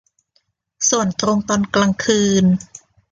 [0.89, 2.45] ส่วนตรงตอนกลางคืน